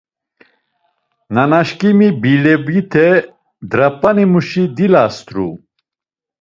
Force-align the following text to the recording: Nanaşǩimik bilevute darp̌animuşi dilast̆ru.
Nanaşǩimik 1.33 2.15
bilevute 2.21 3.09
darp̌animuşi 3.71 4.63
dilast̆ru. 4.75 5.47